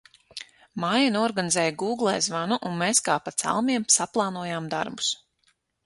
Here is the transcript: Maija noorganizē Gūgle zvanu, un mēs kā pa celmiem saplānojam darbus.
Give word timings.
Maija 0.83 1.11
noorganizē 1.15 1.65
Gūgle 1.83 2.15
zvanu, 2.29 2.59
un 2.71 2.75
mēs 2.83 3.05
kā 3.11 3.21
pa 3.27 3.37
celmiem 3.45 3.89
saplānojam 3.99 4.73
darbus. 4.77 5.17